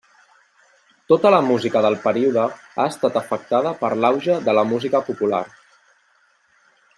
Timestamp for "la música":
1.35-1.83, 4.61-5.03